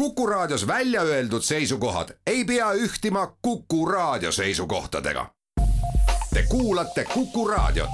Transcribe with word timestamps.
Kuku 0.00 0.26
Raadios 0.26 0.66
välja 0.66 1.02
öeldud 1.02 1.42
seisukohad 1.42 2.08
ei 2.26 2.44
pea 2.44 2.72
ühtima 2.72 3.36
Kuku 3.42 3.86
Raadio 3.86 4.32
seisukohtadega. 4.32 5.26
Te 6.34 6.44
kuulate 6.48 7.04
Kuku 7.14 7.48
Raadiot. 7.48 7.90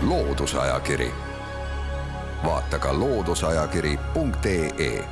loodusajakiri, 0.00 1.10
vaata 2.44 2.78
ka 2.78 2.98
looduseajakiri.ee. 2.98 5.04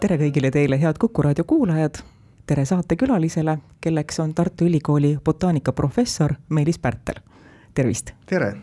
tere 0.00 0.16
kõigile 0.16 0.50
teile, 0.50 0.80
head 0.80 0.94
Kuku 0.98 1.22
Raadio 1.22 1.44
kuulajad. 1.44 1.94
tere 2.46 2.64
saatekülalisele, 2.64 3.58
kelleks 3.80 4.20
on 4.20 4.34
Tartu 4.34 4.64
Ülikooli 4.64 5.18
botaanikaprofessor 5.24 6.34
Meelis 6.48 6.78
Pärtel. 6.78 7.14
tervist. 7.74 8.10
tere. 8.26 8.56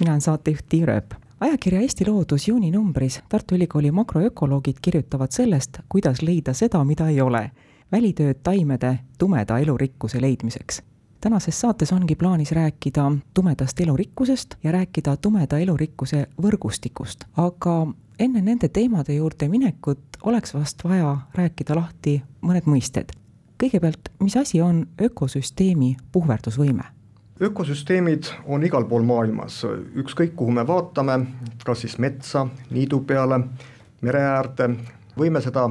mina 0.00 0.10
olen 0.10 0.20
saatejuht 0.20 0.64
Tiia 0.68 0.86
Rööp 0.86 1.23
ajakirja 1.40 1.80
Eesti 1.80 2.06
Loodus 2.06 2.48
juuninumbris 2.48 3.20
Tartu 3.28 3.54
Ülikooli 3.54 3.90
makroökoloogid 3.90 4.76
kirjutavad 4.82 5.30
sellest, 5.30 5.78
kuidas 5.88 6.22
leida 6.22 6.52
seda, 6.52 6.84
mida 6.84 7.08
ei 7.08 7.20
ole. 7.20 7.50
välitööd 7.92 8.38
taimede 8.42 8.98
tumeda 9.18 9.58
elurikkuse 9.58 10.20
leidmiseks. 10.20 10.82
tänases 11.20 11.60
saates 11.60 11.92
ongi 11.92 12.14
plaanis 12.14 12.52
rääkida 12.52 13.12
tumedast 13.34 13.80
elurikkusest 13.80 14.54
ja 14.62 14.72
rääkida 14.72 15.16
tumeda 15.16 15.58
elurikkuse 15.58 16.26
võrgustikust, 16.42 17.24
aga 17.36 17.86
enne 18.18 18.42
nende 18.42 18.68
teemade 18.68 19.14
juurde 19.14 19.48
minekut 19.48 20.00
oleks 20.22 20.54
vast 20.54 20.84
vaja 20.84 21.16
rääkida 21.34 21.74
lahti 21.74 22.22
mõned 22.42 22.66
mõisted. 22.66 23.08
kõigepealt, 23.62 24.08
mis 24.20 24.36
asi 24.36 24.60
on 24.60 24.86
ökosüsteemi 25.00 25.96
puhverdusvõime? 26.12 26.93
Ökosüsteemid 27.40 28.24
on 28.46 28.64
igal 28.64 28.84
pool 28.88 29.02
maailmas, 29.02 29.64
ükskõik 29.98 30.36
kuhu 30.36 30.54
me 30.54 30.66
vaatame, 30.66 31.18
kas 31.64 31.82
siis 31.82 31.98
metsa, 31.98 32.46
niidu 32.70 33.00
peale, 33.06 33.40
mere 34.04 34.22
äärde, 34.22 34.68
võime 35.18 35.42
seda 35.42 35.66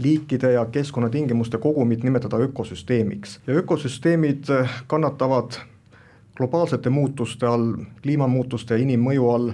liikide 0.00 0.52
ja 0.52 0.64
keskkonnatingimuste 0.72 1.58
kogumit 1.58 2.04
nimetada 2.04 2.38
ökosüsteemiks. 2.44 3.40
Ja 3.46 3.54
ökosüsteemid 3.54 4.48
kannatavad 4.86 5.60
globaalsete 6.36 6.90
muutuste 6.90 7.46
all, 7.46 7.74
kliimamuutuste 8.02 8.74
ja 8.74 8.84
inimmõju 8.84 9.30
all 9.30 9.50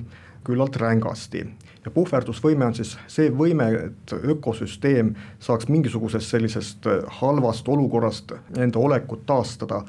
küllalt 0.47 0.77
rängasti. 0.77 1.47
ja 1.85 1.91
puhverdusvõime 1.91 2.65
on 2.67 2.75
siis 2.75 2.97
see 3.07 3.31
võime, 3.31 3.69
et 3.87 4.13
ökosüsteem 4.13 5.15
saaks 5.39 5.69
mingisugusest 5.69 6.31
sellisest 6.31 6.87
halvast 7.21 7.69
olukorrast 7.69 8.33
enda 8.59 8.79
olekut 8.79 9.27
taastada 9.27 9.85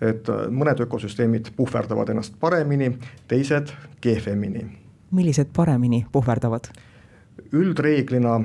et 0.00 0.28
mõned 0.50 0.80
ökosüsteemid 0.80 1.52
puhverdavad 1.56 2.08
ennast 2.12 2.34
paremini, 2.40 2.98
teised 3.28 3.72
kehvemini. 4.00 4.66
millised 5.10 5.48
paremini 5.56 6.06
puhverdavad? 6.12 6.68
üldreeglina 7.52 8.40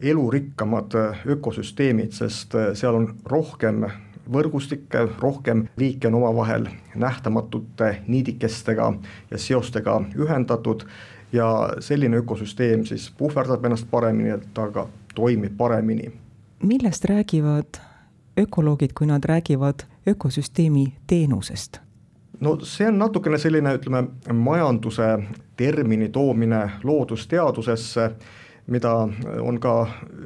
elurikkamad 0.00 0.92
ökosüsteemid, 1.26 2.12
sest 2.12 2.54
seal 2.74 2.94
on 2.94 3.14
rohkem 3.24 3.84
võrgustikke, 4.32 5.06
rohkem 5.20 5.66
liike 5.76 6.08
on 6.08 6.14
omavahel 6.14 6.66
nähtamatute 6.94 8.02
niidikestega 8.08 8.92
ja 9.30 9.38
seostega 9.38 10.00
ühendatud 10.18 10.86
ja 11.32 11.70
selline 11.80 12.16
ökosüsteem 12.22 12.84
siis 12.86 13.10
puhverdab 13.18 13.64
ennast 13.64 13.90
paremini, 13.90 14.30
et 14.30 14.46
ta 14.54 14.68
ka 14.70 14.88
toimib 15.14 15.56
paremini. 15.56 16.12
millest 16.62 17.04
räägivad 17.04 17.80
ökoloogid, 18.38 18.92
kui 18.94 19.06
nad 19.06 19.24
räägivad 19.24 19.86
ökosüsteemi 20.08 20.92
teenusest? 21.06 21.80
no 22.40 22.58
see 22.62 22.88
on 22.88 22.98
natukene 22.98 23.38
selline, 23.38 23.74
ütleme, 23.78 24.02
majanduse 24.32 25.06
termini 25.56 26.08
toomine 26.12 26.70
loodusteadusesse, 26.84 28.10
mida 28.66 28.92
on 29.40 29.60
ka 29.62 29.74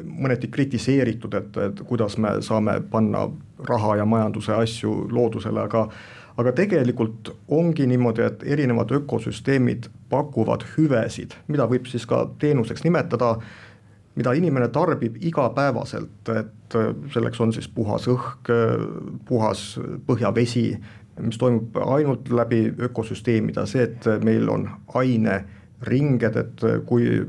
mõneti 0.05 0.49
kritiseeritud, 0.51 1.35
et, 1.39 1.57
et 1.67 1.83
kuidas 1.87 2.17
me 2.19 2.39
saame 2.43 2.81
panna 2.91 3.29
raha 3.69 4.01
ja 4.01 4.07
majanduse 4.09 4.57
asju 4.57 4.95
loodusele, 5.13 5.63
aga 5.69 5.87
aga 6.41 6.53
tegelikult 6.57 7.35
ongi 7.53 7.85
niimoodi, 7.91 8.23
et 8.25 8.45
erinevad 8.49 8.93
ökosüsteemid 8.97 9.91
pakuvad 10.09 10.65
hüvesid, 10.75 11.35
mida 11.49 11.67
võib 11.69 11.89
siis 11.91 12.07
ka 12.09 12.23
teenuseks 12.41 12.85
nimetada, 12.87 13.35
mida 14.19 14.33
inimene 14.37 14.69
tarbib 14.69 15.17
igapäevaselt, 15.21 16.29
et 16.35 16.79
selleks 17.15 17.41
on 17.41 17.53
siis 17.53 17.69
puhas 17.69 18.09
õhk, 18.11 18.51
puhas 19.29 19.63
põhjavesi, 20.07 20.65
mis 21.21 21.39
toimub 21.39 21.77
ainult 21.85 22.31
läbi 22.33 22.65
ökosüsteemide, 22.89 23.67
see, 23.71 23.87
et 23.87 24.09
meil 24.25 24.49
on 24.51 24.67
aineringed, 25.01 26.37
et 26.37 26.67
kui 26.89 27.21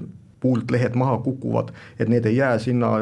puult 0.42 0.72
lehed 0.74 0.98
maha 0.98 1.20
kukuvad, 1.22 1.70
et 2.00 2.10
need 2.10 2.26
ei 2.26 2.40
jää 2.40 2.58
sinna 2.60 2.96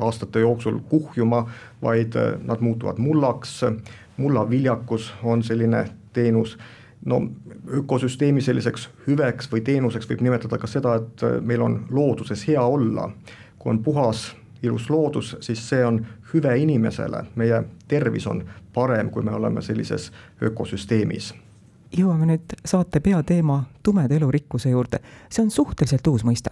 aastate 0.00 0.40
jooksul 0.40 0.78
kuhjuma, 0.88 1.46
vaid 1.82 2.16
nad 2.44 2.60
muutuvad 2.60 3.00
mullaks, 3.00 3.60
mullaviljakus 4.16 5.12
on 5.22 5.42
selline 5.42 5.86
teenus, 6.12 6.58
no 7.04 7.22
ökosüsteemi 7.68 8.42
selliseks 8.42 8.88
hüveks 9.06 9.50
või 9.52 9.62
teenuseks 9.66 10.08
võib 10.10 10.22
nimetada 10.22 10.58
ka 10.58 10.70
seda, 10.70 10.94
et 11.00 11.24
meil 11.42 11.62
on 11.62 11.80
looduses 11.90 12.46
hea 12.48 12.62
olla, 12.62 13.10
kui 13.58 13.70
on 13.70 13.82
puhas 13.82 14.30
ilus 14.62 14.90
loodus, 14.90 15.36
siis 15.40 15.62
see 15.68 15.86
on 15.86 16.00
hüve 16.34 16.54
inimesele, 16.58 17.24
meie 17.34 17.62
tervis 17.88 18.26
on 18.26 18.44
parem, 18.74 19.10
kui 19.10 19.22
me 19.22 19.34
oleme 19.34 19.62
sellises 19.62 20.12
ökosüsteemis. 20.42 21.34
jõuame 21.92 22.26
nüüd 22.26 22.54
saate 22.64 23.00
peateema 23.00 23.64
tumeda 23.82 24.14
elurikkuse 24.14 24.70
juurde, 24.70 25.02
see 25.28 25.42
on 25.42 25.50
suhteliselt 25.50 26.06
uus 26.06 26.24
mõiste. 26.24 26.50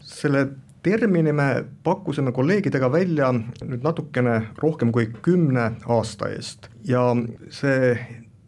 selle 0.00 0.48
termini 0.82 1.32
me 1.32 1.64
pakkusime 1.84 2.32
kolleegidega 2.32 2.92
välja 2.92 3.32
nüüd 3.32 3.82
natukene 3.82 4.42
rohkem 4.58 4.92
kui 4.92 5.10
kümne 5.22 5.72
aasta 5.86 6.28
eest 6.28 6.70
ja 6.84 7.02
see 7.50 7.98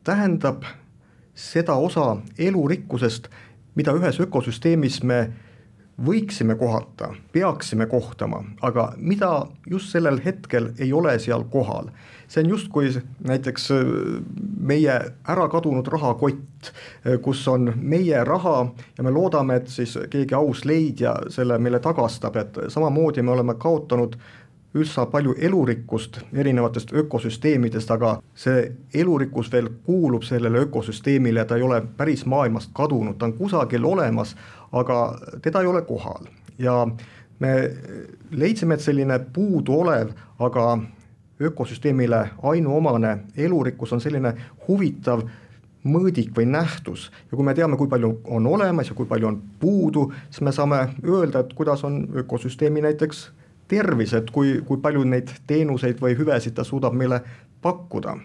tähendab 0.05 0.65
seda 1.41 1.75
osa 1.81 2.17
elurikkusest, 2.39 3.29
mida 3.79 3.95
ühes 3.97 4.21
ökosüsteemis 4.21 5.01
me 5.07 5.21
võiksime 6.01 6.57
kohata, 6.57 7.11
peaksime 7.33 7.87
kohtama, 7.87 8.41
aga 8.65 8.93
mida 8.97 9.31
just 9.69 9.93
sellel 9.93 10.21
hetkel 10.25 10.71
ei 10.79 10.93
ole 10.93 11.19
seal 11.21 11.45
kohal. 11.53 11.91
see 12.31 12.45
on 12.45 12.51
justkui 12.51 12.91
näiteks 13.27 13.71
äh, 13.75 13.79
meie 14.61 14.93
ära 15.29 15.49
kadunud 15.51 15.89
rahakott, 15.91 16.71
äh, 17.07 17.19
kus 17.23 17.43
on 17.49 17.73
meie 17.77 18.25
raha 18.25 18.71
ja 18.99 19.05
me 19.05 19.11
loodame, 19.11 19.57
et 19.57 19.69
siis 19.69 19.99
keegi 20.11 20.35
aus 20.35 20.65
leidja 20.65 21.15
selle 21.29 21.59
meile 21.59 21.81
tagastab, 21.81 22.37
et 22.37 22.59
samamoodi 22.69 23.23
me 23.23 23.35
oleme 23.35 23.55
kaotanud 23.59 24.17
üsna 24.75 25.07
palju 25.11 25.35
elurikkust 25.39 26.21
erinevatest 26.33 26.93
ökosüsteemidest, 26.93 27.91
aga 27.91 28.21
see 28.35 28.73
elurikkus 28.95 29.51
veel 29.53 29.69
kuulub 29.87 30.23
sellele 30.23 30.63
ökosüsteemile, 30.67 31.45
ta 31.45 31.57
ei 31.57 31.63
ole 31.67 31.83
päris 31.97 32.27
maailmast 32.27 32.71
kadunud, 32.75 33.19
ta 33.19 33.27
on 33.27 33.35
kusagil 33.39 33.85
olemas, 33.85 34.37
aga 34.73 35.01
teda 35.43 35.61
ei 35.61 35.67
ole 35.67 35.83
kohal. 35.83 36.31
Ja 36.59 36.87
me 37.39 37.55
leidsime, 38.31 38.75
et 38.75 38.85
selline 38.85 39.19
puuduolev, 39.33 40.15
aga 40.39 40.79
ökosüsteemile 41.41 42.29
ainuomane 42.43 43.19
elurikkus 43.37 43.93
on 43.93 44.01
selline 44.01 44.35
huvitav 44.69 45.25
mõõdik 45.85 46.35
või 46.37 46.47
nähtus. 46.47 47.09
Ja 47.31 47.37
kui 47.37 47.45
me 47.45 47.55
teame, 47.57 47.77
kui 47.81 47.89
palju 47.89 48.21
on 48.29 48.47
olemas 48.47 48.91
ja 48.93 48.95
kui 48.95 49.09
palju 49.09 49.27
on 49.27 49.43
puudu, 49.61 50.11
siis 50.29 50.45
me 50.45 50.53
saame 50.53 50.83
öelda, 51.05 51.41
et 51.41 51.55
kuidas 51.57 51.85
on 51.85 52.03
ökosüsteemi 52.23 52.85
näiteks 52.85 53.31
tervis, 53.71 54.15
et 54.19 54.31
kui, 54.35 54.59
kui 54.67 54.83
palju 54.83 55.05
neid 55.09 55.31
teenuseid 55.49 56.03
või 56.03 56.17
hüvesid 56.19 56.57
ta 56.59 56.67
suudab 56.67 56.97
meile 56.97 57.23
pakkuda. 57.63 58.17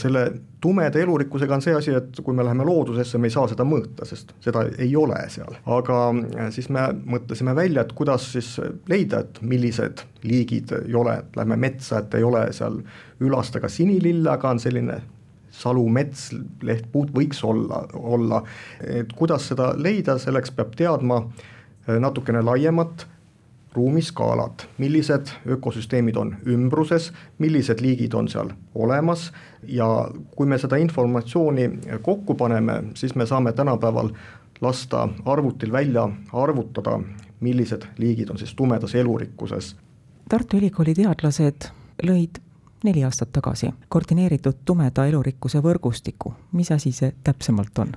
Selle 0.00 0.22
tumeda 0.62 1.00
elurikkusega 1.02 1.56
on 1.56 1.62
see 1.64 1.74
asi, 1.74 1.92
et 1.98 2.20
kui 2.24 2.34
me 2.36 2.44
läheme 2.46 2.64
loodusesse, 2.64 3.18
me 3.18 3.28
ei 3.28 3.34
saa 3.34 3.48
seda 3.50 3.66
mõõta, 3.66 4.06
sest 4.08 4.32
seda 4.44 4.62
ei 4.78 4.92
ole 4.96 5.18
seal, 5.32 5.56
aga 5.76 6.00
äh, 6.14 6.50
siis 6.54 6.70
me 6.72 6.86
mõtlesime 7.16 7.54
välja, 7.58 7.84
et 7.84 7.94
kuidas 7.98 8.30
siis 8.36 8.52
leida, 8.88 9.24
et 9.24 9.40
millised 9.42 10.04
liigid 10.22 10.72
ei 10.84 10.94
ole, 10.96 11.18
et 11.24 11.40
lähme 11.40 11.58
metsa, 11.60 12.00
et 12.00 12.14
ei 12.16 12.26
ole 12.26 12.46
seal 12.56 12.78
ülastega 13.20 13.68
sinilill, 13.72 14.22
aga 14.30 14.54
on 14.54 14.62
selline 14.62 15.00
salumets, 15.60 16.30
lehtpuud 16.62 17.10
võiks 17.16 17.42
olla, 17.44 17.82
olla, 17.98 18.44
et 18.86 19.10
kuidas 19.18 19.50
seda 19.50 19.72
leida, 19.76 20.16
selleks 20.22 20.54
peab 20.54 20.76
teadma 20.78 21.24
äh, 21.24 21.98
natukene 21.98 22.44
laiemat 22.46 23.08
ruumiskaalad, 23.74 24.66
millised 24.78 25.26
ökosüsteemid 25.46 26.16
on 26.16 26.36
ümbruses, 26.46 27.12
millised 27.38 27.80
liigid 27.80 28.14
on 28.14 28.28
seal 28.28 28.50
olemas 28.74 29.30
ja 29.62 29.86
kui 30.36 30.46
me 30.46 30.58
seda 30.58 30.76
informatsiooni 30.76 31.70
kokku 32.02 32.34
paneme, 32.34 32.82
siis 32.94 33.14
me 33.14 33.26
saame 33.26 33.52
tänapäeval 33.52 34.10
lasta 34.60 35.08
arvutil 35.24 35.72
välja 35.72 36.08
arvutada, 36.32 37.00
millised 37.40 37.86
liigid 37.98 38.28
on 38.28 38.38
siis 38.38 38.54
tumedas 38.54 38.94
elurikkuses. 38.94 39.76
Tartu 40.28 40.56
Ülikooli 40.56 40.94
teadlased 40.94 41.70
lõid 42.02 42.42
neli 42.84 43.04
aastat 43.04 43.32
tagasi 43.32 43.70
koordineeritud 43.88 44.64
tumeda 44.64 45.06
elurikkuse 45.06 45.62
võrgustiku, 45.62 46.34
mis 46.52 46.70
asi 46.72 46.92
see 46.92 47.14
täpsemalt 47.24 47.78
on? 47.78 47.96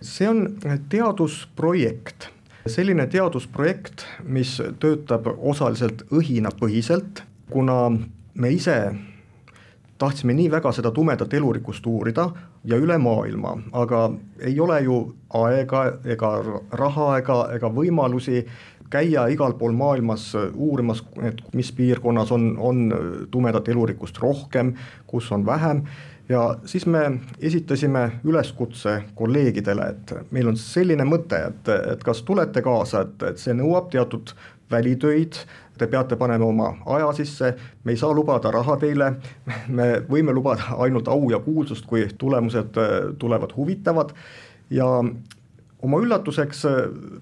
see 0.00 0.28
on 0.28 0.58
teadusprojekt 0.88 2.28
selline 2.66 3.06
teadusprojekt, 3.10 4.06
mis 4.24 4.56
töötab 4.80 5.28
osaliselt 5.36 6.04
õhinapõhiselt, 6.14 7.22
kuna 7.50 7.90
me 8.34 8.50
ise 8.50 8.78
tahtsime 9.98 10.34
nii 10.36 10.50
väga 10.50 10.72
seda 10.76 10.90
tumedat 10.90 11.34
elurikkust 11.34 11.86
uurida 11.86 12.28
ja 12.64 12.76
üle 12.76 12.98
maailma, 12.98 13.54
aga 13.72 14.10
ei 14.44 14.60
ole 14.60 14.80
ju 14.84 14.98
aega 15.34 15.84
ega 16.04 16.32
raha 16.72 17.10
ega, 17.18 17.38
ega 17.56 17.70
võimalusi 17.72 18.42
käia 18.90 19.26
igal 19.32 19.54
pool 19.58 19.72
maailmas 19.76 20.32
uurimas, 20.54 21.04
et 21.22 21.42
mis 21.54 21.72
piirkonnas 21.72 22.32
on, 22.32 22.52
on 22.58 22.84
tumedat 23.30 23.68
elurikkust 23.68 24.18
rohkem, 24.22 24.74
kus 25.06 25.32
on 25.32 25.46
vähem. 25.46 25.82
Ja 26.28 26.56
siis 26.66 26.86
me 26.86 27.20
esitasime 27.38 28.10
üleskutse 28.24 29.02
kolleegidele, 29.14 29.86
et 29.88 30.14
meil 30.34 30.48
on 30.50 30.56
selline 30.58 31.04
mõte, 31.06 31.38
et, 31.52 31.68
et 31.92 32.02
kas 32.04 32.24
tulete 32.26 32.62
kaasa, 32.66 33.04
et, 33.06 33.22
et 33.30 33.38
see 33.38 33.54
nõuab 33.54 33.92
teatud 33.92 34.34
välitöid, 34.70 35.38
te 35.78 35.86
peate 35.86 36.16
panema 36.16 36.48
oma 36.48 36.72
aja 36.96 37.12
sisse, 37.14 37.52
me 37.84 37.94
ei 37.94 38.00
saa 38.00 38.10
lubada 38.14 38.50
raha 38.50 38.74
teile, 38.82 39.12
me 39.68 39.88
võime 40.10 40.34
lubada 40.34 40.74
ainult 40.82 41.08
au 41.08 41.30
ja 41.30 41.38
kuulsust, 41.44 41.86
kui 41.86 42.08
tulemused 42.18 42.80
äh, 42.80 42.96
tulevad 43.18 43.54
huvitavad. 43.56 44.10
Ja 44.70 44.86
oma 45.82 46.00
üllatuseks 46.02 46.64
äh, 46.64 46.76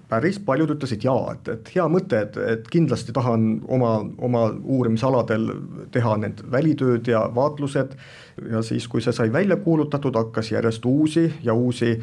päris 0.09 0.39
paljud 0.39 0.71
ütlesid 0.75 1.03
jaa, 1.05 1.33
et, 1.35 1.49
et 1.51 1.71
hea 1.75 1.85
mõte, 1.91 2.21
et, 2.27 2.37
et 2.37 2.67
kindlasti 2.71 3.13
tahan 3.15 3.47
oma, 3.67 3.97
oma 4.17 4.45
uurimisaladel 4.63 5.49
teha 5.91 6.15
need 6.23 6.43
välitööd 6.51 7.07
ja 7.11 7.25
vaatlused. 7.35 7.97
Ja 8.51 8.61
siis, 8.65 8.87
kui 8.91 9.03
see 9.03 9.15
sai 9.15 9.31
välja 9.31 9.57
kuulutatud, 9.63 10.15
hakkas 10.15 10.51
järjest 10.51 10.85
uusi 10.85 11.29
ja 11.43 11.53
uusi 11.53 11.95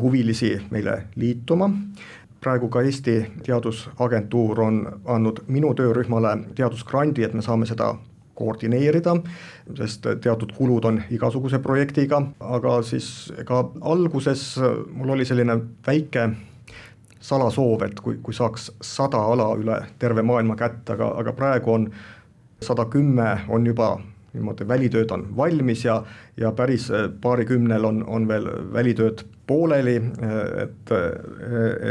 huvilisi 0.00 0.54
meile 0.70 1.02
liituma. 1.16 1.70
Praegu 2.40 2.68
ka 2.70 2.84
Eesti 2.86 3.16
Teadusagentuur 3.46 4.60
on 4.62 4.76
andnud 5.04 5.40
minu 5.48 5.72
töörühmale 5.74 6.36
teadusgrandi, 6.54 7.24
et 7.26 7.34
me 7.34 7.42
saame 7.42 7.66
seda 7.66 7.94
koordineerida, 8.38 9.16
sest 9.80 10.06
teatud 10.22 10.52
kulud 10.56 10.86
on 10.88 11.00
igasuguse 11.10 11.58
projektiga, 11.64 12.20
aga 12.40 12.78
siis 12.86 13.32
ega 13.38 13.64
alguses 13.80 14.44
mul 14.92 15.16
oli 15.16 15.26
selline 15.28 15.58
väike 15.86 16.28
salasoov, 17.20 17.82
et 17.88 17.98
kui, 18.00 18.20
kui 18.22 18.34
saaks 18.34 18.70
sada 18.84 19.20
ala 19.32 19.50
üle 19.58 19.80
terve 19.98 20.22
maailma 20.22 20.56
kätte, 20.58 20.94
aga, 20.94 21.10
aga 21.22 21.34
praegu 21.34 21.74
on 21.74 21.90
sada 22.62 22.86
kümme 22.90 23.34
on 23.48 23.66
juba 23.66 23.96
niimoodi 24.36 24.66
välitööd 24.68 25.10
on 25.14 25.24
valmis 25.36 25.84
ja, 25.84 26.02
ja 26.36 26.52
päris 26.52 26.88
paarikümnel 27.22 27.84
on, 27.84 28.02
on 28.06 28.28
veel 28.28 28.46
välitööd 28.72 29.24
pooleli, 29.48 29.96
et, 30.62 30.92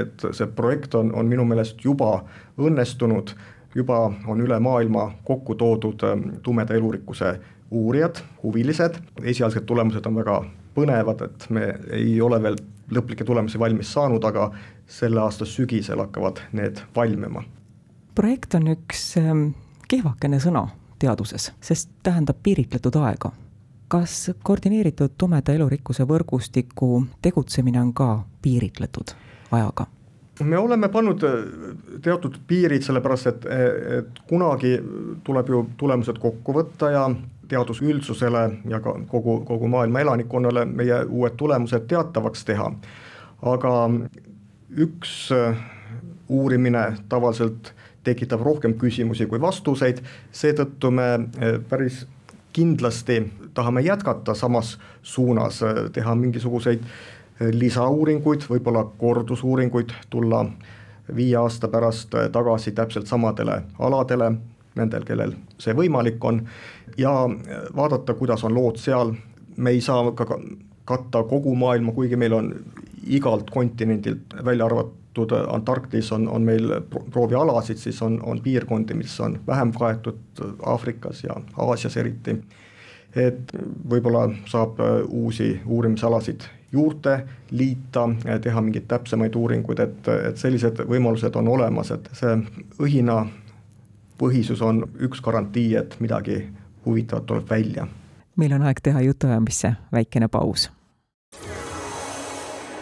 et 0.02 0.28
see 0.32 0.48
projekt 0.56 0.96
on, 0.96 1.10
on 1.18 1.30
minu 1.30 1.46
meelest 1.50 1.82
juba 1.84 2.22
õnnestunud, 2.62 3.34
juba 3.76 4.12
on 4.28 4.42
üle 4.42 4.60
maailma 4.60 5.12
kokku 5.24 5.56
toodud 5.56 6.04
ähm, 6.04 6.30
tumeda 6.44 6.74
elurikkuse 6.74 7.40
uurijad, 7.72 8.16
huvilised, 8.44 8.96
esialgsed 9.24 9.66
tulemused 9.66 10.06
on 10.06 10.16
väga 10.16 10.42
põnevad, 10.76 11.24
et 11.26 11.50
me 11.50 11.74
ei 11.92 12.22
ole 12.22 12.40
veel 12.44 12.58
lõplikke 12.94 13.26
tulemusi 13.28 13.60
valmis 13.60 13.92
saanud, 13.94 14.24
aga 14.24 14.52
selle 14.88 15.20
aasta 15.22 15.46
sügisel 15.46 16.00
hakkavad 16.00 16.40
need 16.52 16.80
valmima. 16.96 17.44
projekt 18.16 18.56
on 18.56 18.68
üks 18.68 19.18
ähm, 19.18 19.50
kehvakene 19.88 20.40
sõna 20.40 20.68
teaduses, 21.00 21.52
sest 21.62 21.90
tähendab 22.04 22.40
piiritletud 22.44 22.96
aega. 22.96 23.32
kas 23.88 24.32
koordineeritud 24.44 25.14
tumeda 25.18 25.54
elurikkuse 25.54 26.04
võrgustiku 26.04 27.06
tegutsemine 27.22 27.82
on 27.82 27.94
ka 27.94 28.24
piiritletud 28.42 29.16
ajaga? 29.52 29.97
Me 30.44 30.58
oleme 30.58 30.90
pannud 30.90 31.24
äh, 31.24 31.32
teatud 32.02 32.38
piirid, 32.48 32.82
sellepärast 32.86 33.28
et, 33.28 33.48
et 34.00 34.20
kunagi 34.30 34.78
tuleb 35.24 35.50
ju 35.50 35.64
tulemused 35.78 36.20
kokku 36.22 36.56
võtta 36.60 36.92
ja 36.94 37.08
teadusüldsusele 37.48 38.44
ja 38.70 38.82
ka 38.84 38.94
kogu, 39.08 39.40
kogu 39.48 39.70
maailma 39.72 40.04
elanikkonnale 40.04 40.66
meie 40.66 41.04
uued 41.06 41.38
tulemused 41.40 41.88
teatavaks 41.88 42.46
teha. 42.46 42.72
aga 43.42 43.74
üks 44.78 45.32
äh, 45.32 45.58
uurimine 46.30 46.98
tavaliselt 47.10 47.74
tekitab 48.04 48.42
rohkem 48.42 48.74
küsimusi 48.80 49.26
kui 49.28 49.42
vastuseid, 49.42 50.00
seetõttu 50.32 50.92
me 50.92 51.08
päris 51.70 52.06
kindlasti 52.58 53.34
tahame 53.54 53.82
jätkata 53.82 54.34
samas 54.34 54.80
suunas, 55.02 55.62
eh, 55.62 55.90
teha 55.94 56.16
mingisuguseid 56.16 56.80
eh, 56.80 56.90
lisauuringuid, 57.40 58.48
võib-olla 58.50 58.84
kordusuuringuid, 58.98 59.94
tulla 60.10 60.46
viie 61.16 61.36
aasta 61.38 61.68
pärast 61.68 62.16
tagasi 62.32 62.72
täpselt 62.72 63.08
samadele 63.08 63.62
aladele, 63.80 64.32
nendel, 64.76 65.06
kellel 65.06 65.34
see 65.62 65.76
võimalik 65.78 66.24
on, 66.26 66.42
ja 66.98 67.14
vaadata, 67.76 68.14
kuidas 68.18 68.44
on 68.44 68.56
lood 68.56 68.82
seal, 68.82 69.14
me 69.58 69.74
ei 69.74 69.82
saa 69.82 70.12
ka 70.12 70.28
katta 70.88 71.24
kogu 71.28 71.56
maailma, 71.56 71.92
kuigi 71.92 72.16
meil 72.16 72.34
on 72.34 72.54
igalt 73.08 73.50
kontinendilt 73.52 74.36
välja 74.46 74.66
arvatud 74.66 75.34
Antarktis 75.50 76.12
on, 76.14 76.28
on 76.30 76.44
meil 76.46 76.70
proovialasid, 76.86 77.80
siis 77.82 78.02
on, 78.06 78.20
on 78.24 78.42
piirkondi, 78.42 78.94
mis 78.94 79.16
on 79.20 79.40
vähem 79.48 79.72
kaetud 79.74 80.44
Aafrikas 80.66 81.24
ja 81.24 81.40
Aasias 81.58 81.98
eriti. 81.98 82.38
et 83.16 83.52
võib-olla 83.90 84.28
saab 84.46 84.78
uusi 85.08 85.62
uurimisalasid 85.66 86.44
juurde 86.78 87.18
liita, 87.52 88.08
teha 88.42 88.62
mingeid 88.62 88.86
täpsemaid 88.88 89.36
uuringuid, 89.36 89.82
et, 89.82 90.10
et 90.30 90.38
sellised 90.38 90.84
võimalused 90.90 91.36
on 91.40 91.50
olemas, 91.58 91.92
et 91.96 92.10
see 92.18 92.38
õhina 92.86 93.24
põhisus 94.18 94.62
on 94.66 94.84
üks 95.02 95.22
garantii, 95.26 95.76
et 95.82 95.98
midagi 96.00 96.44
huvitavat 96.86 97.26
tuleb 97.26 97.50
välja. 97.50 97.88
meil 98.36 98.54
on 98.54 98.68
aeg 98.70 98.82
teha 98.84 99.02
jutuajamisse 99.02 99.74
väikene 99.92 100.28
paus. 100.28 100.70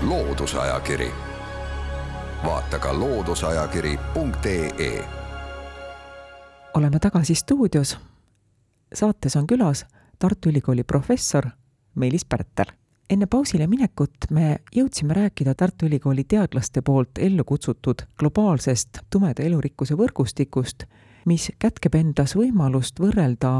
loodusajakiri 0.01 1.11
vaata 2.45 2.79
ka 2.79 2.99
looduseajakiri.ee. 2.99 5.05
oleme 6.73 6.99
tagasi 6.99 7.35
stuudios. 7.35 7.97
saates 8.93 9.35
on 9.35 9.47
külas 9.47 9.85
Tartu 10.19 10.49
Ülikooli 10.49 10.83
professor 10.83 11.45
Meelis 11.95 12.25
Pärtel. 12.25 12.65
Enne 13.09 13.25
pausile 13.29 13.67
minekut 13.67 14.29
me 14.29 14.59
jõudsime 14.75 15.13
rääkida 15.13 15.55
Tartu 15.55 15.85
Ülikooli 15.85 16.23
teadlaste 16.23 16.81
poolt 16.81 17.19
ellu 17.19 17.43
kutsutud 17.43 18.05
globaalsest 18.19 19.01
tumeda 19.09 19.43
elurikkuse 19.43 19.97
võrgustikust, 19.97 20.87
mis 21.25 21.51
kätkeb 21.59 21.95
endas 21.95 22.35
võimalust 22.35 22.99
võrrelda 22.99 23.51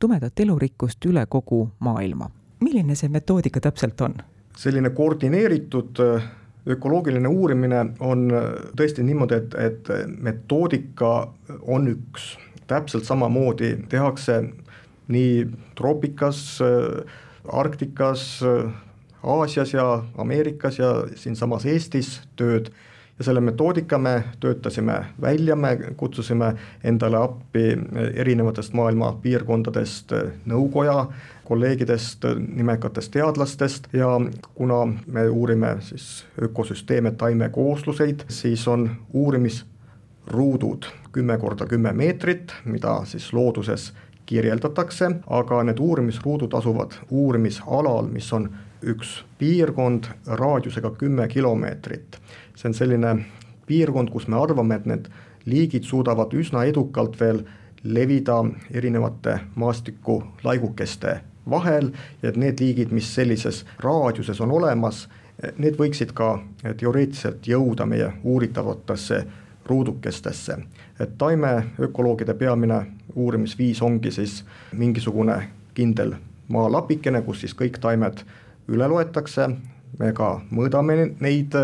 tumedat 0.00 0.40
elurikkust 0.40 1.04
üle 1.04 1.26
kogu 1.26 1.68
maailma. 1.78 2.30
milline 2.60 2.94
see 2.94 3.08
metoodika 3.08 3.60
täpselt 3.60 4.00
on? 4.00 4.14
selline 4.56 4.90
koordineeritud 4.90 6.00
ökoloogiline 6.66 7.28
uurimine 7.28 7.86
on 8.00 8.30
äh, 8.32 8.48
tõesti 8.76 9.04
niimoodi, 9.04 9.34
et, 9.34 9.54
et 9.54 9.90
metoodika 10.20 11.28
on 11.62 11.88
üks, 11.88 12.34
täpselt 12.66 13.04
samamoodi 13.04 13.74
tehakse 13.88 14.40
nii 15.12 15.44
troopikas, 15.76 16.40
äh, 16.64 17.20
Arktikas, 17.52 18.40
äh, 18.42 18.72
Aasias 19.24 19.72
ja 19.72 20.02
Ameerikas 20.18 20.78
ja 20.78 21.04
siinsamas 21.16 21.66
Eestis 21.66 22.20
tööd. 22.36 22.70
Ja 23.18 23.24
selle 23.24 23.40
metoodika 23.40 23.98
me 23.98 24.24
töötasime 24.42 24.96
välja, 25.22 25.56
me 25.56 25.76
kutsusime 25.96 26.54
endale 26.84 27.16
appi 27.16 27.76
erinevatest 28.14 28.74
maailma 28.74 29.12
piirkondadest 29.22 30.12
nõukoja 30.50 30.96
kolleegidest, 31.46 32.26
nimekatest 32.56 33.12
teadlastest. 33.14 33.86
Ja 33.92 34.08
kuna 34.54 34.80
me 35.06 35.28
uurime 35.28 35.76
siis 35.80 36.24
ökosüsteeme, 36.42 37.10
taimekoosluseid, 37.10 38.26
siis 38.28 38.68
on 38.68 38.90
uurimisruudud 39.12 40.90
kümme 41.14 41.38
korda 41.38 41.66
kümme 41.66 41.92
meetrit, 41.92 42.52
mida 42.64 43.04
siis 43.06 43.32
looduses 43.32 43.92
kirjeldatakse, 44.26 45.10
aga 45.26 45.62
need 45.62 45.78
uurimisruudud 45.78 46.54
asuvad 46.58 46.96
uurimisalal, 47.10 48.08
mis 48.10 48.32
on 48.32 48.48
üks 48.86 49.24
piirkond 49.38 50.08
raadiusega 50.26 50.90
kümme 50.98 51.28
kilomeetrit. 51.28 52.18
see 52.54 52.68
on 52.68 52.74
selline 52.74 53.24
piirkond, 53.66 54.10
kus 54.10 54.28
me 54.28 54.36
arvame, 54.36 54.74
et 54.74 54.86
need 54.86 55.08
liigid 55.44 55.84
suudavad 55.84 56.32
üsna 56.32 56.64
edukalt 56.64 57.20
veel 57.20 57.44
levida 57.84 58.44
erinevate 58.72 59.38
maastiku 59.54 60.22
laigukeste 60.44 61.20
vahel 61.50 61.90
et 62.22 62.36
need 62.36 62.60
liigid, 62.60 62.92
mis 62.92 63.14
sellises 63.14 63.64
raadiuses 63.82 64.40
on 64.40 64.52
olemas, 64.52 65.06
need 65.58 65.76
võiksid 65.78 66.14
ka 66.16 66.38
teoreetiliselt 66.78 67.46
jõuda 67.48 67.86
meie 67.86 68.12
uuritavatesse 68.22 69.24
ruudukestesse. 69.66 70.58
et 71.00 71.18
taimeökoloogide 71.18 72.34
peamine 72.34 72.86
uurimisviis 73.14 73.82
ongi 73.82 74.10
siis 74.10 74.44
mingisugune 74.72 75.48
kindel 75.74 76.14
maalapikene, 76.48 77.22
kus 77.22 77.40
siis 77.40 77.54
kõik 77.54 77.78
taimed 77.80 78.24
üle 78.68 78.88
loetakse, 78.88 79.48
me 79.98 80.12
ka 80.16 80.40
mõõdame 80.50 81.14
neid, 81.20 81.54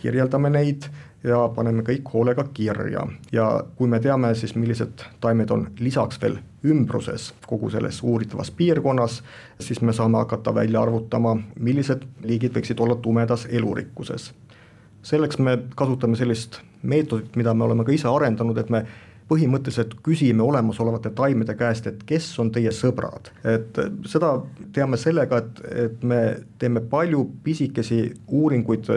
kirjeldame 0.00 0.50
neid 0.50 0.88
ja 1.24 1.38
paneme 1.56 1.82
kõik 1.84 2.08
hoolega 2.12 2.44
kirja 2.54 3.06
ja 3.32 3.46
kui 3.76 3.88
me 3.88 4.00
teame 4.00 4.34
siis, 4.36 4.54
millised 4.56 5.04
taimed 5.20 5.50
on 5.50 5.66
lisaks 5.80 6.20
veel 6.20 6.38
ümbruses 6.64 7.30
kogu 7.48 7.70
selles 7.72 8.00
uuritavas 8.02 8.50
piirkonnas, 8.56 9.22
siis 9.60 9.80
me 9.80 9.92
saame 9.92 10.20
hakata 10.20 10.54
välja 10.54 10.82
arvutama, 10.82 11.36
millised 11.60 12.04
liigid 12.24 12.56
võiksid 12.56 12.80
olla 12.80 12.96
tumedas 12.96 13.46
elurikkuses. 13.50 14.32
selleks 15.02 15.38
me 15.38 15.58
kasutame 15.76 16.16
sellist 16.16 16.60
meetodit, 16.82 17.36
mida 17.36 17.54
me 17.54 17.64
oleme 17.64 17.84
ka 17.84 17.92
ise 17.92 18.08
arendanud, 18.08 18.58
et 18.58 18.70
me 18.70 18.86
põhimõtteliselt 19.28 19.94
küsime 20.04 20.42
olemasolevate 20.42 21.10
taimede 21.16 21.54
käest, 21.56 21.86
et 21.86 22.02
kes 22.06 22.26
on 22.42 22.50
teie 22.52 22.72
sõbrad, 22.74 23.30
et 23.48 23.78
seda 24.08 24.34
teame 24.72 25.00
sellega, 25.00 25.40
et, 25.40 25.62
et 25.86 26.02
me 26.04 26.20
teeme 26.58 26.82
palju 26.90 27.24
pisikesi 27.44 28.02
uuringuid 28.28 28.90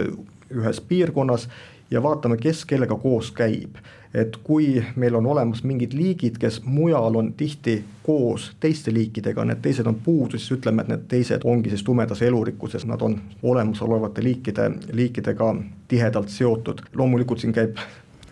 ühes 0.51 0.81
piirkonnas 0.89 1.47
ja 1.91 2.03
vaatame, 2.03 2.37
kes 2.37 2.65
kellega 2.65 2.95
koos 2.95 3.31
käib. 3.31 3.75
et 4.13 4.37
kui 4.43 4.83
meil 4.95 5.15
on 5.15 5.25
olemas 5.25 5.59
mingid 5.67 5.91
liigid, 5.93 6.37
kes 6.39 6.61
mujal 6.65 7.15
on 7.19 7.33
tihti 7.37 7.83
koos 8.03 8.55
teiste 8.59 8.93
liikidega, 8.93 9.43
need 9.45 9.59
teised 9.61 9.85
on 9.85 9.95
puudu, 9.95 10.39
siis 10.39 10.55
ütleme, 10.55 10.81
et 10.81 10.87
need 10.87 11.03
teised 11.11 11.43
ongi 11.45 11.69
siis 11.69 11.83
tumedas 11.83 12.21
elurikkuses, 12.25 12.85
nad 12.87 13.03
on 13.03 13.19
olemasolevate 13.43 14.23
liikide, 14.23 14.71
liikidega 14.93 15.55
tihedalt 15.87 16.29
seotud. 16.29 16.81
loomulikult 16.95 17.43
siin 17.43 17.53
käib 17.53 17.77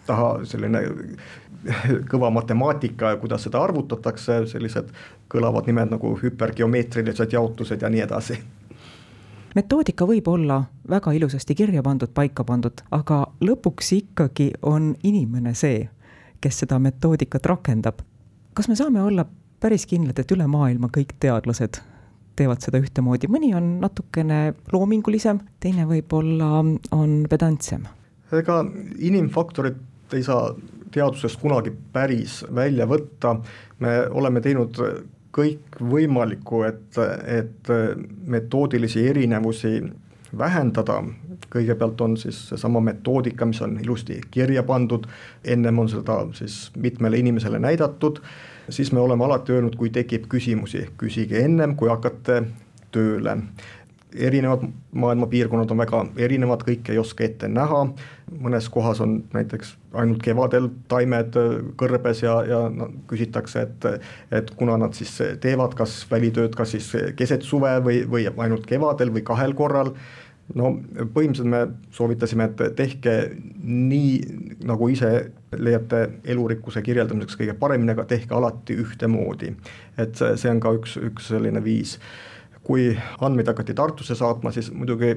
taha 0.07 0.39
selline 0.43 0.81
kõva 2.11 2.29
matemaatika 2.33 3.13
ja 3.13 3.21
kuidas 3.21 3.47
seda 3.47 3.63
arvutatakse, 3.63 4.43
sellised 4.51 4.91
kõlavad 5.31 5.69
nimed 5.69 5.95
nagu 5.95 6.13
hüpergeomeetrilised 6.21 7.33
jaotused 7.33 7.81
ja 7.81 7.89
nii 7.89 8.05
edasi 8.05 8.39
metoodika 9.55 10.05
võib 10.07 10.27
olla 10.27 10.59
väga 10.89 11.13
ilusasti 11.15 11.55
kirja 11.55 11.83
pandud, 11.83 12.11
paika 12.13 12.43
pandud, 12.43 12.83
aga 12.91 13.21
lõpuks 13.41 13.93
ikkagi 13.95 14.51
on 14.67 14.93
inimene 15.03 15.55
see, 15.55 15.85
kes 16.43 16.63
seda 16.63 16.79
metoodikat 16.79 17.45
rakendab. 17.45 18.03
kas 18.53 18.67
me 18.67 18.75
saame 18.75 19.01
olla 19.01 19.25
päris 19.59 19.85
kindlad, 19.85 20.19
et 20.19 20.31
üle 20.31 20.47
maailma 20.47 20.89
kõik 20.91 21.15
teadlased 21.19 21.79
teevad 22.35 22.61
seda 22.63 22.79
ühtemoodi, 22.83 23.29
mõni 23.31 23.53
on 23.55 23.77
natukene 23.79 24.53
loomingulisem, 24.73 25.39
teine 25.59 25.87
võib-olla 25.87 26.59
on 26.91 27.25
pedantsem? 27.29 27.87
ega 28.35 28.65
inimfaktorit 28.99 30.13
ei 30.13 30.23
saa 30.23 30.49
teadusest 30.95 31.41
kunagi 31.41 31.73
päris 31.93 32.39
välja 32.55 32.87
võtta, 32.87 33.35
me 33.83 33.99
oleme 34.09 34.41
teinud 34.41 34.79
kõikvõimalikku, 35.35 36.63
et, 36.63 36.99
et 37.27 37.71
metoodilisi 38.31 39.03
erinevusi 39.09 39.81
vähendada, 40.37 41.01
kõigepealt 41.51 42.01
on 42.01 42.15
siis 42.19 42.39
seesama 42.49 42.79
metoodika, 42.83 43.47
mis 43.47 43.61
on 43.63 43.77
ilusti 43.83 44.21
kirja 44.31 44.63
pandud, 44.63 45.07
ennem 45.43 45.79
on 45.79 45.91
seda 45.91 46.21
siis 46.37 46.69
mitmele 46.79 47.19
inimesele 47.19 47.59
näidatud, 47.59 48.21
siis 48.69 48.91
me 48.95 49.03
oleme 49.03 49.27
alati 49.27 49.55
öelnud, 49.55 49.75
kui 49.79 49.91
tekib 49.93 50.29
küsimusi, 50.31 50.87
küsige 50.99 51.43
ennem, 51.43 51.75
kui 51.75 51.91
hakkate 51.91 52.41
tööle 52.95 53.37
erinevad 54.15 54.65
maailma 54.91 55.27
piirkonnad 55.27 55.71
on 55.71 55.81
väga 55.81 56.01
erinevad, 56.17 56.63
kõike 56.67 56.93
ei 56.93 56.99
oska 57.01 57.25
ette 57.25 57.47
näha, 57.51 57.81
mõnes 58.41 58.69
kohas 58.71 59.01
on 59.03 59.17
näiteks 59.33 59.75
ainult 59.93 60.23
kevadel 60.23 60.69
taimed 60.91 61.37
äh, 61.39 61.55
kõrbes 61.79 62.23
ja, 62.23 62.35
ja 62.47 62.61
no, 62.73 62.89
küsitakse, 63.09 63.65
et 63.67 63.89
et 64.35 64.51
kuna 64.57 64.77
nad 64.81 64.95
siis 64.97 65.13
teevad 65.41 65.75
kas 65.77 66.03
välitööd, 66.11 66.55
kas 66.55 66.75
siis 66.75 66.91
keset 67.15 67.45
suve 67.47 67.77
või, 67.85 68.03
või 68.09 68.27
ainult 68.29 68.65
kevadel 68.69 69.13
või 69.13 69.25
kahel 69.27 69.55
korral, 69.57 69.93
no 70.53 70.71
põhimõtteliselt 71.13 71.49
me 71.49 71.61
soovitasime, 71.95 72.49
et 72.49 72.75
tehke 72.77 73.15
nii, 73.63 74.11
nagu 74.67 74.89
ise 74.93 75.11
leiate 75.57 76.03
elurikkuse 76.27 76.83
kirjeldamiseks 76.85 77.39
kõige 77.39 77.57
paremini, 77.59 77.95
aga 77.95 78.05
tehke 78.09 78.35
alati 78.35 78.77
ühtemoodi. 78.83 79.55
et 79.97 80.15
see 80.15 80.51
on 80.51 80.59
ka 80.59 80.75
üks, 80.77 80.97
üks 81.01 81.31
selline 81.33 81.63
viis 81.63 81.97
kui 82.65 82.89
andmeid 83.21 83.47
hakati 83.51 83.73
Tartusse 83.77 84.15
saatma, 84.17 84.51
siis 84.51 84.71
muidugi 84.73 85.13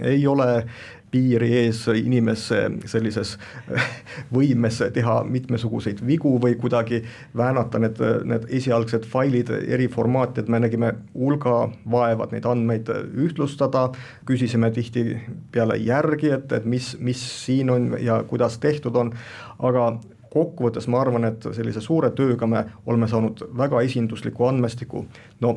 ei 0.00 0.26
ole 0.26 0.64
piiri 1.10 1.48
ees 1.64 1.82
inimese 1.94 2.60
sellises 2.90 3.34
võimes 4.34 4.78
teha 4.94 5.16
mitmesuguseid 5.26 6.02
vigu 6.06 6.36
või 6.42 6.54
kuidagi 6.60 7.02
väänata 7.36 7.80
need, 7.82 7.98
need 8.30 8.46
esialgsed 8.60 9.08
failid 9.10 9.50
eri 9.60 9.88
formaati, 9.90 10.44
et 10.44 10.52
me 10.52 10.60
nägime 10.62 10.92
hulga 11.14 11.56
vaeva, 11.90 12.28
et 12.28 12.36
neid 12.36 12.46
andmeid 12.46 12.92
ühtlustada, 13.26 13.88
küsisime 14.28 14.70
tihtipeale 14.74 15.80
järgi, 15.82 16.30
et, 16.38 16.54
et 16.60 16.70
mis, 16.70 16.94
mis 17.00 17.26
siin 17.44 17.74
on 17.74 17.92
ja 18.00 18.22
kuidas 18.30 18.60
tehtud 18.62 18.96
on, 18.96 19.12
aga 19.58 19.92
kokkuvõttes 20.30 20.86
ma 20.86 21.02
arvan, 21.02 21.26
et 21.26 21.50
sellise 21.56 21.82
suure 21.82 22.12
tööga 22.14 22.46
me 22.46 22.62
oleme 22.86 23.10
saanud 23.10 23.48
väga 23.58 23.82
esindusliku 23.82 24.46
andmestiku, 24.46 25.04
no 25.42 25.56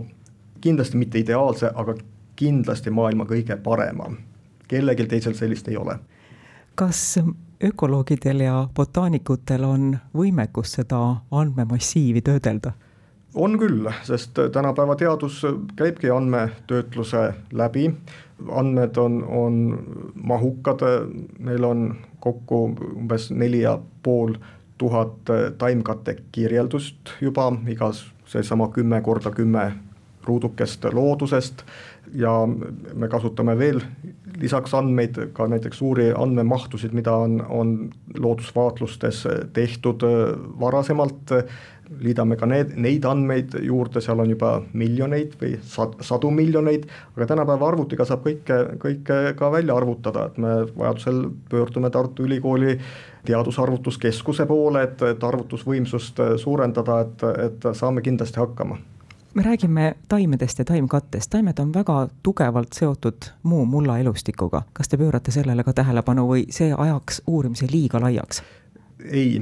kindlasti 0.63 0.97
mitte 0.97 1.19
ideaalse, 1.19 1.71
aga 1.75 1.95
kindlasti 2.39 2.91
maailma 2.91 3.27
kõige 3.29 3.57
parema. 3.63 4.11
kellelgi 4.67 5.05
teisel 5.05 5.33
sellist 5.37 5.67
ei 5.67 5.77
ole. 5.77 5.99
kas 6.75 7.19
ökoloogidel 7.63 8.39
ja 8.39 8.67
botaanikutel 8.75 9.63
on 9.63 9.97
võimekus 10.15 10.79
seda 10.79 11.01
andmemassiivi 11.31 12.21
töödelda? 12.21 12.71
on 13.35 13.57
küll, 13.59 13.89
sest 14.03 14.39
tänapäeva 14.53 14.95
teadus 14.95 15.41
käibki 15.75 16.09
andmetöötluse 16.09 17.33
läbi, 17.51 17.87
andmed 18.51 18.97
on, 18.97 19.23
on 19.23 19.55
mahukad, 20.15 20.83
meil 21.39 21.63
on 21.63 21.95
kokku 22.19 22.65
umbes 22.95 23.31
neli 23.31 23.61
ja 23.61 23.79
pool 24.03 24.35
tuhat 24.77 25.31
taimkatte 25.57 26.17
kirjeldust 26.31 27.17
juba, 27.21 27.51
igas 27.67 28.05
seesama 28.25 28.67
kümme 28.69 29.01
korda 29.01 29.31
kümme 29.31 29.71
ruudukest 30.27 30.85
loodusest 30.93 31.63
ja 32.15 32.33
me 32.47 33.07
kasutame 33.11 33.57
veel 33.57 33.81
lisaks 34.41 34.73
andmeid 34.73 35.19
ka 35.33 35.47
näiteks 35.47 35.77
suuri 35.77 36.09
andmemahtusid, 36.17 36.93
mida 36.93 37.13
on, 37.15 37.37
on 37.49 37.75
loodusvaatlustes 38.19 39.23
tehtud 39.53 40.03
äh, 40.07 40.33
varasemalt, 40.59 41.33
liidame 41.99 42.35
ka 42.39 42.47
need, 42.49 42.73
neid 42.79 43.05
andmeid 43.05 43.57
juurde, 43.61 44.01
seal 44.01 44.21
on 44.23 44.31
juba 44.33 44.53
miljoneid 44.73 45.35
või 45.41 45.57
sad, 45.67 45.97
sadu 46.01 46.31
miljoneid, 46.33 46.87
aga 47.15 47.27
tänapäeva 47.33 47.67
arvutiga 47.69 48.07
saab 48.07 48.23
kõike, 48.25 48.59
kõike 48.81 49.19
ka 49.37 49.51
välja 49.53 49.75
arvutada, 49.77 50.29
et 50.31 50.39
me 50.41 50.55
vajadusel 50.71 51.25
pöördume 51.51 51.91
Tartu 51.93 52.25
Ülikooli 52.25 52.77
teadusarvutuskeskuse 53.27 54.47
poole, 54.49 54.87
et, 54.87 55.05
et 55.13 55.23
arvutusvõimsust 55.23 56.23
suurendada, 56.41 57.03
et, 57.05 57.29
et 57.45 57.69
saame 57.77 58.03
kindlasti 58.03 58.41
hakkama 58.41 58.79
me 59.33 59.43
räägime 59.43 59.95
taimedest 60.09 60.59
ja 60.59 60.65
taimkattest, 60.65 61.29
taimed 61.29 61.59
on 61.59 61.73
väga 61.73 62.07
tugevalt 62.23 62.73
seotud 62.73 63.29
muu 63.43 63.65
mulla 63.65 63.97
elustikuga. 63.99 64.61
kas 64.73 64.89
te 64.89 64.97
pöörate 64.97 65.31
sellele 65.31 65.63
ka 65.63 65.73
tähelepanu 65.73 66.27
või 66.27 66.45
see 66.49 66.73
ajaks 66.77 67.21
uurimise 67.27 67.67
liiga 67.71 68.01
laiaks? 68.01 68.43
ei, 69.11 69.41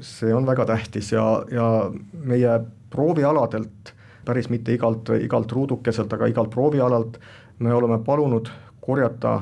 see 0.00 0.34
on 0.34 0.46
väga 0.46 0.66
tähtis 0.66 1.12
ja, 1.12 1.44
ja 1.50 1.90
meie 2.24 2.60
proovialadelt, 2.90 3.94
päris 4.24 4.48
mitte 4.48 4.74
igalt, 4.74 5.08
igalt 5.20 5.52
ruudukeselt, 5.52 6.12
aga 6.12 6.26
igalt 6.26 6.50
proovialalt 6.50 7.18
me 7.58 7.74
oleme 7.74 7.98
palunud 8.04 8.48
korjata 8.80 9.40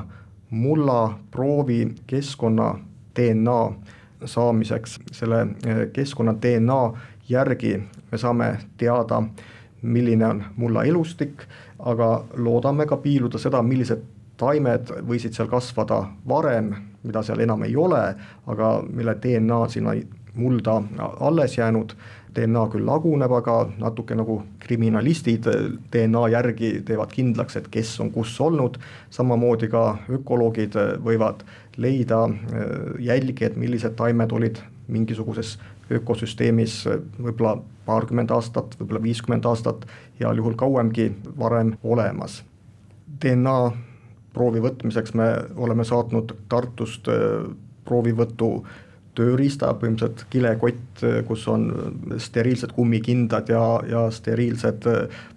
mulla 0.49 1.19
proovi 1.31 1.95
keskkonna 2.07 2.79
DNA 3.15 3.71
saamiseks, 4.25 4.99
selle 5.11 5.47
keskkonna 5.93 6.35
DNA 6.41 6.93
järgi 7.29 7.77
me 8.11 8.17
saame 8.17 8.57
teada 8.77 9.23
milline 9.81 10.25
on 10.25 10.43
mulla 10.55 10.83
elustik, 10.83 11.45
aga 11.79 12.23
loodame 12.37 12.85
ka 12.85 12.97
piiluda 13.01 13.39
seda, 13.41 13.61
millised 13.65 14.03
taimed 14.41 14.89
võisid 15.07 15.35
seal 15.37 15.49
kasvada 15.51 16.01
varem, 16.27 16.73
mida 17.03 17.23
seal 17.25 17.41
enam 17.43 17.63
ei 17.65 17.75
ole, 17.77 18.01
aga 18.49 18.71
mille 18.87 19.15
DNA 19.21 19.61
sinna 19.69 19.95
mulda 20.35 20.79
alles 21.19 21.57
jäänud, 21.57 21.93
DNA 22.35 22.61
küll 22.71 22.87
laguneb, 22.87 23.33
aga 23.35 23.55
natuke 23.81 24.15
nagu 24.15 24.37
kriminalistid 24.63 25.49
DNA 25.91 26.21
järgi 26.31 26.69
teevad 26.87 27.11
kindlaks, 27.11 27.57
et 27.59 27.67
kes 27.71 27.97
on 27.99 28.11
kus 28.15 28.37
olnud, 28.41 28.77
samamoodi 29.11 29.67
ka 29.71 29.83
ökoloogid 30.19 30.77
võivad 31.03 31.43
leida 31.77 32.23
jälgi, 32.99 33.45
et 33.45 33.59
millised 33.59 33.97
taimed 33.99 34.31
olid 34.31 34.61
mingisuguses 34.91 35.57
ökosüsteemis 35.97 36.83
võib-olla 37.21 37.57
paarkümmend 37.85 38.31
aastat, 38.31 38.75
võib-olla 38.79 39.03
viiskümmend 39.03 39.45
aastat, 39.45 39.87
heal 40.19 40.37
juhul 40.37 40.55
kauemgi 40.59 41.09
varem 41.39 41.75
olemas. 41.83 42.41
DNA 43.21 43.57
proovi 44.33 44.61
võtmiseks 44.63 45.13
me 45.17 45.27
oleme 45.55 45.83
saatnud 45.87 46.35
Tartust 46.49 47.09
äh, 47.11 47.43
proovivõtu 47.85 48.53
tööriista, 49.15 49.73
põhimõtteliselt 49.75 50.25
kilekott, 50.31 51.01
kus 51.27 51.41
on 51.51 51.65
steriilsed 52.21 52.71
kummikindad 52.75 53.49
ja, 53.51 53.63
ja 53.89 54.05
steriilsed 54.13 54.87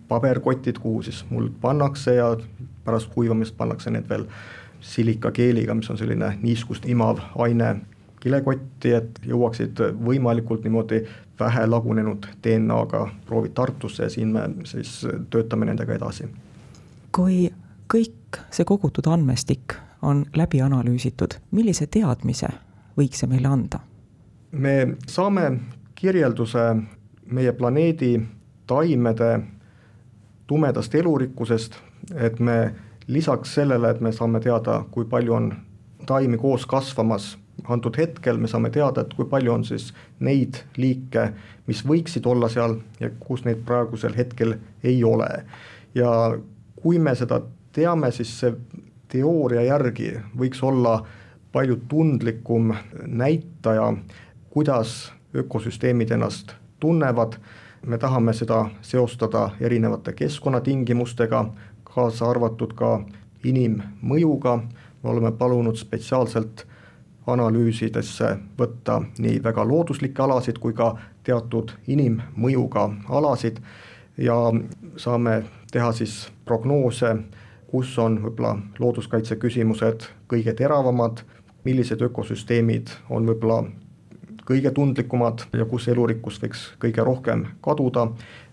paberkotid, 0.09 0.79
kuhu 0.79 1.03
siis 1.03 1.25
muld 1.31 1.57
pannakse 1.61 2.15
ja 2.21 2.29
pärast 2.85 3.11
kuivamist 3.15 3.57
pannakse 3.57 3.91
need 3.91 4.07
veel 4.09 4.29
silikakeeliga, 4.85 5.75
mis 5.75 5.91
on 5.91 5.99
selline 5.99 6.35
niiskust 6.43 6.87
imav 6.91 7.23
aine 7.41 7.75
kilekotti, 8.25 8.93
et 8.97 9.21
jõuaksid 9.29 9.81
võimalikult 10.07 10.65
niimoodi 10.65 11.03
vähe 11.41 11.67
lagunenud 11.69 12.27
DNA-ga 12.45 13.03
proovid 13.27 13.53
Tartusse 13.55 14.07
ja 14.07 14.11
siin 14.11 14.33
me 14.33 14.47
siis 14.65 15.03
töötame 15.31 15.69
nendega 15.69 15.95
edasi. 15.95 16.29
kui 17.13 17.53
kõik 17.95 18.41
see 18.51 18.65
kogutud 18.65 19.07
andmestik 19.07 19.77
on 20.03 20.25
läbi 20.37 20.63
analüüsitud, 20.65 21.37
millise 21.51 21.87
teadmise 21.87 22.49
võiks 22.97 23.21
see 23.21 23.29
meile 23.29 23.49
anda? 23.49 23.81
me 24.53 24.97
saame 25.07 25.51
kirjelduse 25.95 26.65
meie 27.27 27.53
planeedi 27.53 28.17
taimede 28.67 29.41
tumedast 30.47 30.95
elurikkusest, 30.95 31.77
et 32.15 32.41
me 32.41 32.75
lisaks 33.07 33.55
sellele, 33.55 33.91
et 33.91 34.01
me 34.01 34.13
saame 34.13 34.41
teada, 34.41 34.85
kui 34.91 35.05
palju 35.05 35.33
on 35.33 35.55
taimi 36.07 36.39
koos 36.39 36.67
kasvamas 36.67 37.35
antud 37.69 37.97
hetkel 37.99 38.39
me 38.39 38.49
saame 38.51 38.71
teada, 38.71 39.05
et 39.05 39.15
kui 39.15 39.27
palju 39.29 39.53
on 39.53 39.65
siis 39.65 39.91
neid 40.21 40.61
liike, 40.77 41.31
mis 41.67 41.85
võiksid 41.87 42.27
olla 42.29 42.49
seal 42.53 42.79
ja 43.01 43.11
kus 43.21 43.45
neid 43.45 43.65
praegusel 43.67 44.17
hetkel 44.17 44.57
ei 44.83 45.05
ole. 45.05 45.31
ja 45.95 46.11
kui 46.83 46.99
me 46.99 47.15
seda 47.15 47.41
teame, 47.73 48.11
siis 48.13 48.33
see 48.41 48.55
teooria 49.09 49.63
järgi 49.63 50.11
võiks 50.37 50.63
olla 50.63 50.99
palju 51.55 51.77
tundlikum 51.89 52.75
näitaja, 53.07 53.93
kuidas 54.51 55.13
ökosüsteemid 55.35 56.11
ennast 56.11 56.55
tunnevad, 56.81 57.39
me 57.87 57.99
tahame 57.99 58.35
seda 58.35 58.65
seostada 58.83 59.51
erinevate 59.61 60.13
keskkonnatingimustega, 60.19 61.45
kaasa 61.85 62.31
arvatud 62.31 62.75
ka 62.75 62.99
inimmõjuga, 63.45 64.57
me 65.03 65.11
oleme 65.11 65.33
palunud 65.39 65.79
spetsiaalselt 65.79 66.67
analüüsidesse 67.27 68.37
võtta 68.59 69.01
nii 69.19 69.41
väga 69.45 69.65
looduslikke 69.69 70.23
alasid 70.23 70.59
kui 70.61 70.75
ka 70.77 70.95
teatud 71.25 71.73
inimmõjuga 71.87 72.89
alasid. 73.09 73.61
Ja 74.17 74.37
saame 74.97 75.43
teha 75.73 75.93
siis 75.93 76.29
prognoose, 76.45 77.17
kus 77.71 77.97
on 77.99 78.21
võib-olla 78.23 78.59
looduskaitse 78.79 79.37
küsimused 79.43 80.07
kõige 80.31 80.55
teravamad, 80.55 81.25
millised 81.65 82.03
ökosüsteemid 82.05 82.93
on 83.11 83.27
võib-olla 83.27 83.65
kõige 84.45 84.71
tundlikumad 84.77 85.47
ja 85.57 85.65
kus 85.65 85.89
elurikkus 85.89 86.39
võiks 86.43 86.65
kõige 86.79 87.05
rohkem 87.05 87.47
kaduda, 87.65 88.07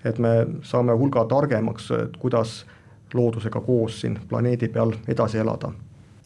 et 0.05 0.17
me 0.19 0.47
saame 0.63 0.95
hulga 0.97 1.27
targemaks, 1.29 1.91
et 1.91 2.17
kuidas 2.17 2.63
loodusega 3.13 3.61
koos 3.61 4.01
siin 4.01 4.17
planeedi 4.29 4.71
peal 4.71 4.95
edasi 5.11 5.43
elada 5.43 5.73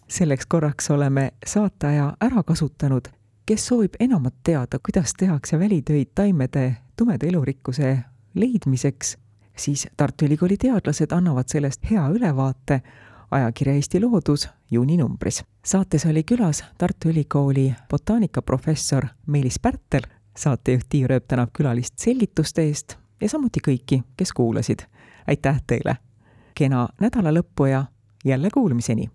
selleks 0.08 0.46
korraks 0.46 0.92
oleme 0.92 1.32
saateaja 1.46 2.14
ära 2.22 2.44
kasutanud. 2.44 3.08
kes 3.46 3.68
soovib 3.68 3.94
enamat 4.00 4.34
teada, 4.44 4.80
kuidas 4.80 5.14
tehakse 5.14 5.60
välitöid 5.60 6.08
taimede 6.16 6.78
tumeda 6.98 7.28
elurikkuse 7.28 8.00
leidmiseks, 8.34 9.18
siis 9.58 9.88
Tartu 9.98 10.26
Ülikooli 10.26 10.58
teadlased 10.58 11.12
annavad 11.12 11.44
sellest 11.48 11.92
hea 11.92 12.08
ülevaate 12.10 12.82
ajakirja 13.32 13.74
Eesti 13.74 14.02
Loodus 14.02 14.50
juuninumbris. 14.72 15.44
saates 15.66 16.06
oli 16.06 16.24
külas 16.24 16.64
Tartu 16.78 17.10
Ülikooli 17.10 17.74
botaanikaprofessor 17.90 19.06
Meelis 19.28 19.60
Pärtel, 19.60 20.02
saatejuht 20.38 20.86
Tiia 20.90 21.08
Rööp 21.08 21.28
tänab 21.28 21.50
külalist 21.54 22.00
selgituste 22.00 22.62
eest 22.62 22.98
ja 23.22 23.30
samuti 23.30 23.60
kõiki, 23.68 24.04
kes 24.18 24.34
kuulasid. 24.34 24.80
aitäh 25.28 25.62
teile! 25.68 25.98
kena 26.56 26.88
nädala 27.00 27.32
lõppu 27.34 27.66
ja 27.66 27.86
jälle 28.26 28.50
kuulmiseni! 28.54 29.15